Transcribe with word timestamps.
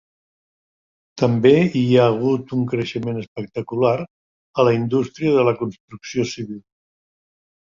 També 1.21 1.51
hi 1.81 1.83
ha 2.03 2.07
hagut 2.13 2.55
un 2.59 2.63
creixement 2.73 3.19
espectacular 3.25 3.93
a 4.01 4.67
la 4.69 4.75
indústria 4.79 5.37
de 5.37 5.45
la 5.51 5.55
construcció 5.61 6.27
civil. 6.33 6.61